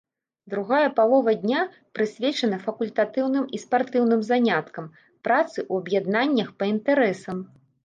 Другая 0.51 0.89
палова 0.99 1.33
дня 1.43 1.61
прысвечана 1.97 2.57
факультатыўным 2.65 3.45
і 3.57 3.61
спартыўным 3.65 4.25
заняткам, 4.33 4.89
працы 5.29 5.57
ў 5.71 5.75
аб'яднаннях 5.85 6.53
па 6.61 6.73
інтарэсам. 6.75 7.37